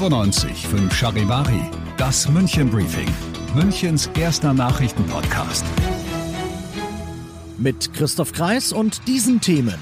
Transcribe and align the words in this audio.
95 0.00 0.66
5 0.66 0.94
Charivari, 0.94 1.60
das 1.98 2.26
München 2.26 2.70
Briefing, 2.70 3.06
Münchens 3.54 4.08
erster 4.18 4.54
Nachrichtenpodcast. 4.54 5.62
Mit 7.58 7.92
Christoph 7.92 8.32
Kreis 8.32 8.72
und 8.72 9.06
diesen 9.06 9.42
Themen. 9.42 9.78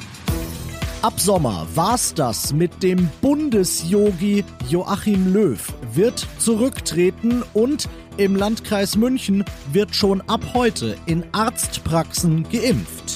Ab 1.02 1.20
Sommer 1.20 1.68
war's 1.77 2.14
das 2.14 2.52
mit 2.52 2.82
dem 2.82 3.08
Bundesyogi 3.20 4.44
Joachim 4.68 5.32
Löw 5.32 5.72
wird 5.94 6.27
zurücktreten 6.38 7.44
und 7.55 7.88
im 8.16 8.34
Landkreis 8.34 8.96
München 8.96 9.44
wird 9.70 9.94
schon 9.94 10.20
ab 10.22 10.41
heute 10.52 10.96
in 11.06 11.22
Arztpraxen 11.30 12.42
geimpft. 12.50 13.07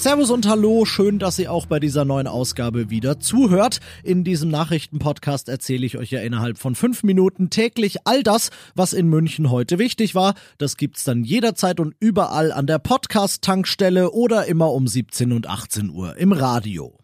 Servus 0.00 0.30
und 0.30 0.48
Hallo, 0.48 0.86
schön, 0.86 1.18
dass 1.18 1.38
ihr 1.38 1.52
auch 1.52 1.66
bei 1.66 1.78
dieser 1.78 2.06
neuen 2.06 2.26
Ausgabe 2.26 2.88
wieder 2.88 3.20
zuhört. 3.20 3.80
In 4.02 4.24
diesem 4.24 4.48
Nachrichtenpodcast 4.48 5.50
erzähle 5.50 5.84
ich 5.84 5.98
euch 5.98 6.10
ja 6.10 6.22
innerhalb 6.22 6.56
von 6.56 6.74
fünf 6.74 7.02
Minuten 7.02 7.50
täglich 7.50 8.06
all 8.06 8.22
das, 8.22 8.48
was 8.74 8.94
in 8.94 9.08
München 9.08 9.50
heute 9.50 9.78
wichtig 9.78 10.14
war. 10.14 10.36
Das 10.56 10.78
gibt's 10.78 11.04
dann 11.04 11.22
jederzeit 11.22 11.80
und 11.80 11.94
überall 12.00 12.50
an 12.50 12.66
der 12.66 12.78
Podcast-Tankstelle 12.78 14.12
oder 14.12 14.46
immer 14.46 14.72
um 14.72 14.88
17 14.88 15.32
und 15.32 15.46
18 15.46 15.90
Uhr 15.90 16.16
im 16.16 16.32
Radio. 16.32 16.96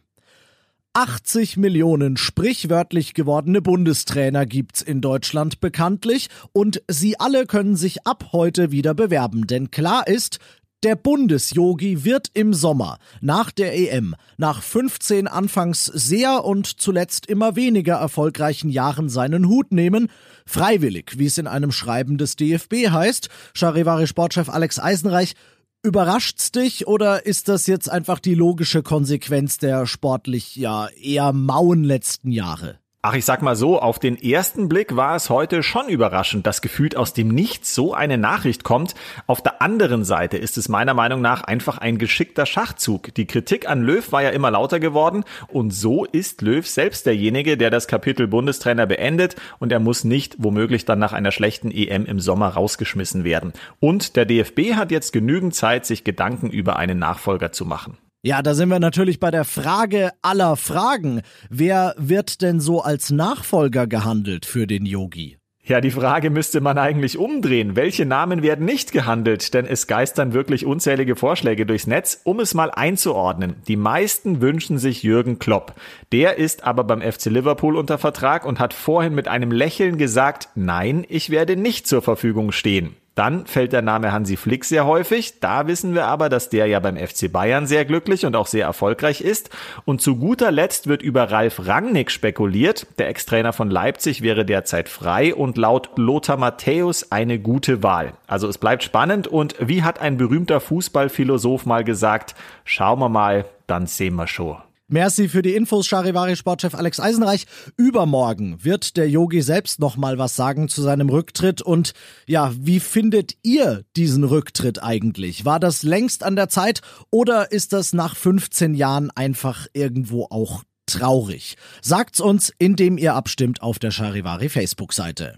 80 0.94 1.58
Millionen 1.58 2.16
sprichwörtlich 2.16 3.12
gewordene 3.12 3.60
Bundestrainer 3.60 4.47
gibt's 4.47 4.81
in 4.81 5.03
Deutschland 5.03 5.60
bekanntlich 5.60 6.31
und 6.55 6.81
sie 6.88 7.20
alle 7.20 7.44
können 7.44 7.77
sich 7.77 8.06
ab 8.06 8.31
heute 8.33 8.70
wieder 8.70 8.94
bewerben, 8.94 9.47
denn 9.47 9.70
klar 9.70 10.06
ist, 10.06 10.38
der 10.82 10.96
Bundesyogi 10.96 12.05
wird 12.05 12.28
im 12.34 12.55
Sommer 12.55 12.98
nach 13.20 13.50
der 13.50 13.74
EM, 13.77 14.14
nach 14.36 14.62
15 14.62 15.27
anfangs 15.27 15.86
sehr 15.86 16.44
und 16.44 16.66
zuletzt 16.80 17.27
immer 17.27 17.56
weniger 17.56 17.94
erfolgreichen 17.94 18.70
Jahren 18.70 19.08
seinen 19.08 19.48
Hut 19.48 19.72
nehmen, 19.72 20.08
freiwillig, 20.47 21.19
wie 21.19 21.27
es 21.27 21.38
in 21.38 21.47
einem 21.47 21.72
Schreiben 21.72 22.19
des 22.19 22.36
DFB 22.36 22.88
heißt. 22.91 23.28
Charivari 23.54 24.06
Sportchef 24.06 24.48
Alex 24.48 24.78
Eisenreich, 24.78 25.34
Überrascht's 25.82 26.50
dich 26.50 26.88
oder 26.88 27.27
ist 27.27 27.48
das 27.48 27.69
jetzt 27.69 27.88
einfach 27.88 28.19
die 28.19 28.34
logische 28.34 28.82
Konsequenz 28.82 29.58
der 29.58 29.86
sportlich 29.86 30.56
ja 30.56 30.88
eher 30.88 31.32
mauen 31.32 31.84
letzten 31.84 32.32
Jahre? 32.32 32.80
Ach, 33.08 33.14
ich 33.14 33.25
sag 33.25 33.41
mal 33.41 33.55
so, 33.55 33.80
auf 33.80 34.00
den 34.00 34.20
ersten 34.20 34.69
Blick 34.69 34.97
war 34.97 35.14
es 35.14 35.30
heute 35.30 35.62
schon 35.62 35.89
überraschend, 35.89 36.44
dass 36.44 36.61
gefühlt 36.61 36.97
aus 36.97 37.12
dem 37.12 37.28
Nichts 37.28 37.72
so 37.72 37.94
eine 37.94 38.19
Nachricht 38.19 38.64
kommt. 38.64 38.97
Auf 39.28 39.41
der 39.41 39.62
anderen 39.62 40.05
Seite 40.05 40.38
ist 40.38 40.58
es 40.58 40.69
meiner 40.69 40.92
Meinung 40.92 41.20
nach 41.20 41.44
einfach 41.44 41.78
ein 41.78 41.98
geschickter 41.98 42.47
Schachzug. 42.47 43.14
Die 43.14 43.28
Kritik 43.28 43.69
an 43.70 43.83
Löw 43.83 44.11
war 44.11 44.25
ja 44.25 44.30
immer 44.30 44.50
lauter 44.50 44.80
geworden 44.80 45.22
und 45.47 45.70
so 45.70 46.05
ist 46.05 46.42
Löw 46.42 46.66
selbst 46.66 47.06
derjenige, 47.06 47.56
der 47.56 47.70
das 47.70 47.86
Kapitel 47.86 48.27
Bundestrainer 48.27 48.86
beendet 48.86 49.37
und 49.60 49.70
er 49.70 49.78
muss 49.78 50.03
nicht 50.03 50.34
womöglich 50.38 50.84
dann 50.84 50.99
nach 50.99 51.12
einer 51.12 51.31
schlechten 51.31 51.70
EM 51.70 52.06
im 52.06 52.19
Sommer 52.19 52.49
rausgeschmissen 52.49 53.22
werden. 53.22 53.53
Und 53.78 54.16
der 54.16 54.25
DFB 54.25 54.75
hat 54.75 54.91
jetzt 54.91 55.12
genügend 55.12 55.54
Zeit, 55.54 55.87
sich 55.87 56.03
Gedanken 56.03 56.50
über 56.50 56.75
einen 56.75 56.99
Nachfolger 56.99 57.53
zu 57.53 57.66
machen. 57.66 57.99
Ja, 58.26 58.42
da 58.42 58.54
sind 58.54 58.70
wir 58.70 58.81
natürlich 58.81 59.20
bei 59.20 59.31
der 59.31 59.44
Frage 59.44 60.10
aller 60.20 60.56
Fragen. 60.56 61.22
Wer 61.48 61.94
wird 61.97 62.42
denn 62.42 62.59
so 62.59 62.82
als 62.82 63.12
Nachfolger 63.12 63.87
gehandelt 63.87 64.47
für 64.47 64.66
den 64.66 64.84
Yogi? 64.84 65.38
Ja, 65.62 65.81
die 65.81 65.92
Frage 65.92 66.31
müsste 66.31 66.60
man 66.60 66.76
eigentlich 66.76 67.19
umdrehen. 67.19 67.76
Welche 67.76 68.04
Namen 68.04 68.42
werden 68.42 68.64
nicht 68.64 68.91
gehandelt? 68.91 69.54
Denn 69.54 69.64
es 69.64 69.87
geistern 69.87 70.32
wirklich 70.32 70.66
unzählige 70.66 71.14
Vorschläge 71.14 71.66
durchs 71.66 71.87
Netz, 71.87 72.20
um 72.25 72.41
es 72.41 72.53
mal 72.53 72.72
einzuordnen. 72.72 73.54
Die 73.69 73.76
meisten 73.76 74.41
wünschen 74.41 74.78
sich 74.78 75.04
Jürgen 75.04 75.38
Klopp. 75.38 75.76
Der 76.10 76.37
ist 76.37 76.64
aber 76.64 76.82
beim 76.82 77.03
FC 77.03 77.26
Liverpool 77.26 77.76
unter 77.76 77.97
Vertrag 77.97 78.44
und 78.44 78.58
hat 78.58 78.75
vorhin 78.75 79.14
mit 79.14 79.28
einem 79.28 79.53
Lächeln 79.53 79.98
gesagt, 79.98 80.48
nein, 80.56 81.06
ich 81.08 81.31
werde 81.31 81.54
nicht 81.54 81.87
zur 81.87 82.03
Verfügung 82.03 82.50
stehen. 82.50 82.97
Dann 83.16 83.47
fällt 83.47 83.72
der 83.72 83.81
Name 83.81 84.12
Hansi 84.12 84.37
Flick 84.37 84.66
sehr 84.66 84.84
häufig. 84.84 85.41
Da 85.41 85.66
wissen 85.66 85.94
wir 85.94 86.04
aber, 86.04 86.28
dass 86.28 86.50
der 86.50 86.66
ja 86.66 86.81
beim 86.81 86.99
FC 86.99 87.32
Bayern 87.32 87.66
sehr 87.66 87.87
glücklich 87.87 88.27
und 88.27 88.37
auch 88.37 88.47
sehr 88.47 88.66
erfolgreich 88.66 89.22
ist. 89.22 89.49
Und 89.87 90.03
zu 90.03 90.16
guter 90.16 90.53
Letzt 90.53 90.87
wird 90.87 91.00
über 91.00 91.31
Ralf 91.31 91.66
Rangnick 91.66 92.10
spekuliert. 92.10 92.87
Der 92.99 93.09
Ex-Trainer 93.09 93.55
von 93.55 93.71
Leipzig 93.71 94.21
wäre 94.21 94.44
derzeit 94.44 94.91
frei 94.91 95.34
und 95.34 95.56
laut 95.56 95.91
Lothar 95.97 96.37
Matthäus 96.37 97.10
eine 97.10 97.38
gute 97.38 97.82
Wahl. 97.82 98.12
Also 98.26 98.49
es 98.49 98.59
bleibt 98.59 98.82
spannend 98.82 99.26
und 99.26 99.55
wie 99.60 99.82
hat 99.82 99.99
ein 99.99 100.19
berühmter 100.19 100.60
Fußballphilosoph 100.60 101.65
mal 101.65 101.84
gesagt, 101.84 102.34
schauen 102.66 102.99
wir 103.00 103.09
mal, 103.09 103.47
dann 103.66 103.87
sehen 103.87 104.16
wir 104.16 104.26
schon. 104.26 104.59
Merci 104.88 105.28
für 105.28 105.42
die 105.42 105.56
Infos, 105.56 105.88
Charivari 105.88 106.36
Sportchef 106.36 106.76
Alex 106.76 107.00
Eisenreich. 107.00 107.47
Übermorgen 107.76 108.62
wird 108.62 108.97
der 108.97 109.10
Yogi 109.10 109.42
selbst 109.42 109.80
noch 109.80 109.97
mal 109.97 110.16
was 110.19 110.36
sagen 110.36 110.69
zu 110.69 110.80
seinem 110.80 111.08
Rücktritt 111.08 111.60
und 111.60 111.92
ja, 112.28 112.52
wie 112.56 112.78
findet 112.78 113.34
ihr 113.42 113.82
diesen 113.96 114.22
Rücktritt 114.22 114.84
eigentlich? 114.84 115.44
War 115.44 115.58
das 115.58 115.82
längst 115.82 116.22
an 116.22 116.36
der 116.36 116.48
Zeit 116.48 116.82
oder 117.10 117.50
ist 117.50 117.72
das 117.72 117.94
nach 117.94 118.14
15 118.14 118.75
Jahren 118.75 119.10
einfach 119.10 119.66
irgendwo 119.72 120.26
auch 120.30 120.62
traurig? 120.86 121.56
Sagt's 121.82 122.20
uns, 122.20 122.52
indem 122.56 122.96
ihr 122.96 123.14
abstimmt 123.14 123.62
auf 123.62 123.80
der 123.80 123.91
Charivari 123.91 124.48
Facebook-Seite. 124.48 125.36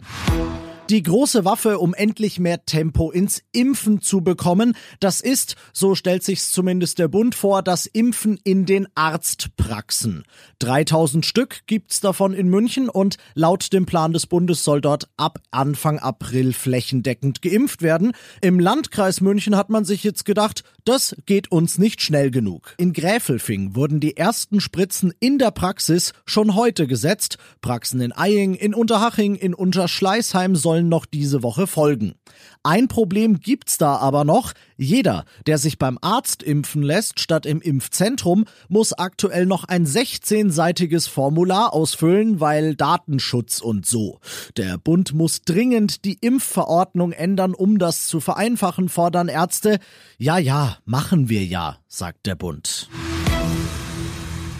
Die 0.90 1.02
große 1.02 1.44
Waffe, 1.44 1.80
um 1.80 1.92
endlich 1.92 2.38
mehr 2.38 2.64
Tempo 2.64 3.10
ins 3.10 3.42
Impfen 3.52 4.00
zu 4.00 4.22
bekommen, 4.22 4.74
das 5.00 5.20
ist, 5.20 5.54
so 5.74 5.94
stellt 5.94 6.22
sich's 6.22 6.50
zumindest 6.50 6.98
der 6.98 7.08
Bund 7.08 7.34
vor, 7.34 7.62
das 7.62 7.84
Impfen 7.84 8.40
in 8.42 8.64
den 8.64 8.88
Arztpraxen. 8.94 10.24
3000 10.60 11.26
Stück 11.26 11.66
gibt's 11.66 12.00
davon 12.00 12.32
in 12.32 12.48
München 12.48 12.88
und 12.88 13.18
laut 13.34 13.70
dem 13.74 13.84
Plan 13.84 14.14
des 14.14 14.26
Bundes 14.26 14.64
soll 14.64 14.80
dort 14.80 15.10
ab 15.18 15.40
Anfang 15.50 15.98
April 15.98 16.54
flächendeckend 16.54 17.42
geimpft 17.42 17.82
werden. 17.82 18.12
Im 18.40 18.58
Landkreis 18.58 19.20
München 19.20 19.56
hat 19.56 19.68
man 19.68 19.84
sich 19.84 20.02
jetzt 20.04 20.24
gedacht, 20.24 20.64
das 20.88 21.14
geht 21.26 21.52
uns 21.52 21.76
nicht 21.76 22.00
schnell 22.00 22.30
genug. 22.30 22.74
In 22.78 22.94
Gräfelfing 22.94 23.76
wurden 23.76 24.00
die 24.00 24.16
ersten 24.16 24.58
Spritzen 24.58 25.12
in 25.20 25.36
der 25.38 25.50
Praxis 25.50 26.14
schon 26.24 26.54
heute 26.54 26.86
gesetzt. 26.86 27.36
Praxen 27.60 28.00
in 28.00 28.12
Eying, 28.16 28.54
in 28.54 28.72
Unterhaching, 28.72 29.34
in 29.34 29.52
Unterschleißheim 29.52 30.56
sollen 30.56 30.88
noch 30.88 31.04
diese 31.04 31.42
Woche 31.42 31.66
folgen. 31.66 32.14
Ein 32.62 32.88
Problem 32.88 33.40
gibt's 33.40 33.78
da 33.78 33.96
aber 33.96 34.24
noch. 34.24 34.52
Jeder, 34.76 35.24
der 35.46 35.58
sich 35.58 35.78
beim 35.78 35.98
Arzt 36.00 36.42
impfen 36.42 36.82
lässt 36.82 37.20
statt 37.20 37.46
im 37.46 37.60
Impfzentrum, 37.60 38.44
muss 38.68 38.92
aktuell 38.92 39.46
noch 39.46 39.64
ein 39.64 39.86
16-seitiges 39.86 41.08
Formular 41.08 41.72
ausfüllen, 41.72 42.40
weil 42.40 42.74
Datenschutz 42.74 43.60
und 43.60 43.86
so. 43.86 44.20
Der 44.56 44.78
Bund 44.78 45.14
muss 45.14 45.42
dringend 45.42 46.04
die 46.04 46.18
Impfverordnung 46.20 47.12
ändern, 47.12 47.54
um 47.54 47.78
das 47.78 48.06
zu 48.06 48.20
vereinfachen, 48.20 48.88
fordern 48.88 49.28
Ärzte. 49.28 49.78
Ja, 50.16 50.38
ja, 50.38 50.77
machen 50.84 51.28
wir 51.28 51.44
ja, 51.44 51.78
sagt 51.86 52.26
der 52.26 52.34
Bund. 52.34 52.88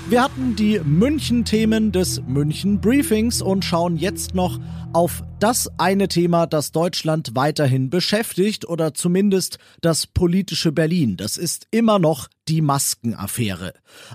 Wir 0.08 0.22
hatten 0.22 0.56
die 0.56 0.80
München-Themen 0.82 1.92
des 1.92 2.22
München-Briefings 2.26 3.42
und 3.42 3.62
schauen 3.62 3.98
jetzt 3.98 4.34
noch 4.34 4.58
auf 4.94 5.22
das 5.38 5.68
eine 5.78 6.08
Thema, 6.08 6.46
das 6.46 6.72
Deutschland 6.72 7.34
weiterhin 7.34 7.90
beschäftigt 7.90 8.66
oder 8.66 8.94
zumindest 8.94 9.58
das 9.82 10.06
politische 10.06 10.72
Berlin. 10.72 11.18
Das 11.18 11.36
ist 11.36 11.66
immer 11.70 11.98
noch 11.98 12.28
die 12.48 12.62
Maskenaffäre. 12.62 13.74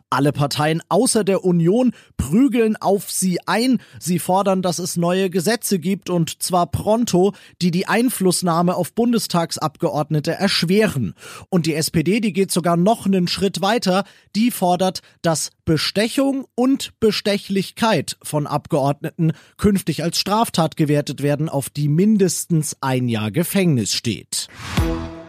Alle 0.10 0.32
Parteien 0.32 0.82
außer 0.90 1.24
der 1.24 1.44
Union 1.44 1.94
prügeln 2.18 2.76
auf 2.76 3.12
sie 3.12 3.40
ein. 3.46 3.80
Sie 4.00 4.20
fordern, 4.20 4.62
dass 4.62 4.80
es 4.80 4.98
neue 4.98 5.30
Gesetze 5.30 5.80
gibt 5.80 6.10
und 6.10 6.42
zwar 6.42 6.68
pronto, 6.68 7.34
die 7.62 7.72
die 7.72 7.88
Einflussnahme 7.88 8.76
auf 8.76 8.94
Bundestagsabgeordnete 8.94 10.32
erschweren. 10.32 11.14
Und 11.50 11.66
die 11.66 11.76
SPD, 11.76 12.20
die 12.20 12.34
geht 12.34 12.52
sogar 12.52 12.78
noch 12.78 13.06
einen 13.06 13.28
Schritt 13.28 13.62
weiter. 13.62 14.04
Die 14.36 14.52
fordert, 14.52 15.02
dass 15.22 15.52
Bestechung 15.66 16.46
und 16.56 17.00
Bestechlichkeit 17.00 18.18
von 18.24 18.48
Abgeordneten 18.48 19.34
künftig 19.58 20.04
als 20.04 20.18
Straftat 20.18 20.76
gewertet 20.76 21.22
werden, 21.22 21.50
auf 21.50 21.70
die 21.70 21.88
mindestens 21.88 22.78
ein 22.82 23.08
Jahr 23.08 23.32
Gefängnis 23.32 23.94
steht. 23.94 24.48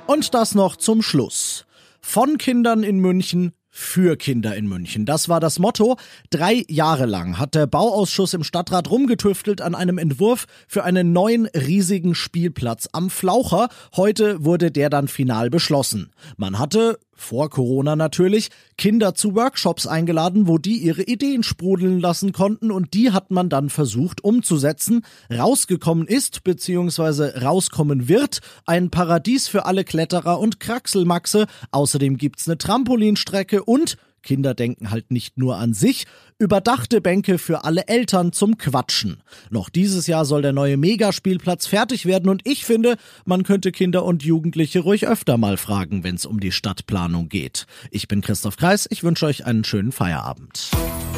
Und 0.06 0.34
das 0.34 0.54
noch 0.54 0.76
zum 0.76 1.02
Schluss. 1.02 1.66
Von 2.06 2.36
Kindern 2.38 2.84
in 2.84 2.98
München 2.98 3.54
für 3.70 4.16
Kinder 4.16 4.54
in 4.54 4.68
München. 4.68 5.04
Das 5.04 5.28
war 5.28 5.40
das 5.40 5.58
Motto. 5.58 5.96
Drei 6.30 6.64
Jahre 6.68 7.06
lang 7.06 7.38
hat 7.40 7.56
der 7.56 7.66
Bauausschuss 7.66 8.34
im 8.34 8.44
Stadtrat 8.44 8.88
rumgetüftelt 8.88 9.60
an 9.60 9.74
einem 9.74 9.98
Entwurf 9.98 10.44
für 10.68 10.84
einen 10.84 11.12
neuen 11.12 11.46
riesigen 11.46 12.14
Spielplatz 12.14 12.88
am 12.92 13.10
Flaucher. 13.10 13.68
Heute 13.96 14.44
wurde 14.44 14.70
der 14.70 14.90
dann 14.90 15.08
final 15.08 15.50
beschlossen. 15.50 16.12
Man 16.36 16.58
hatte 16.58 17.00
vor 17.16 17.50
Corona 17.50 17.96
natürlich, 17.96 18.50
Kinder 18.76 19.14
zu 19.14 19.34
Workshops 19.34 19.86
eingeladen, 19.86 20.48
wo 20.48 20.58
die 20.58 20.78
ihre 20.78 21.02
Ideen 21.02 21.42
sprudeln 21.42 22.00
lassen 22.00 22.32
konnten 22.32 22.70
und 22.70 22.94
die 22.94 23.12
hat 23.12 23.30
man 23.30 23.48
dann 23.48 23.70
versucht 23.70 24.22
umzusetzen. 24.24 25.02
Rausgekommen 25.30 26.06
ist, 26.06 26.44
beziehungsweise 26.44 27.42
rauskommen 27.42 28.08
wird, 28.08 28.40
ein 28.66 28.90
Paradies 28.90 29.48
für 29.48 29.66
alle 29.66 29.84
Kletterer 29.84 30.38
und 30.38 30.60
Kraxelmaxe. 30.60 31.46
Außerdem 31.70 32.16
gibt's 32.16 32.48
eine 32.48 32.58
Trampolinstrecke 32.58 33.64
und 33.64 33.96
Kinder 34.24 34.54
denken 34.54 34.90
halt 34.90 35.12
nicht 35.12 35.38
nur 35.38 35.56
an 35.56 35.74
sich, 35.74 36.06
überdachte 36.38 37.00
Bänke 37.00 37.38
für 37.38 37.64
alle 37.64 37.86
Eltern 37.86 38.32
zum 38.32 38.58
Quatschen. 38.58 39.22
Noch 39.50 39.68
dieses 39.68 40.08
Jahr 40.08 40.24
soll 40.24 40.42
der 40.42 40.52
neue 40.52 40.76
Megaspielplatz 40.76 41.66
fertig 41.66 42.06
werden 42.06 42.28
und 42.28 42.42
ich 42.44 42.64
finde, 42.64 42.96
man 43.24 43.44
könnte 43.44 43.70
Kinder 43.70 44.04
und 44.04 44.24
Jugendliche 44.24 44.80
ruhig 44.80 45.06
öfter 45.06 45.38
mal 45.38 45.56
fragen, 45.56 46.02
wenn 46.02 46.16
es 46.16 46.26
um 46.26 46.40
die 46.40 46.52
Stadtplanung 46.52 47.28
geht. 47.28 47.66
Ich 47.90 48.08
bin 48.08 48.20
Christoph 48.20 48.56
Kreis, 48.56 48.88
ich 48.90 49.04
wünsche 49.04 49.26
euch 49.26 49.44
einen 49.46 49.64
schönen 49.64 49.92
Feierabend. 49.92 50.70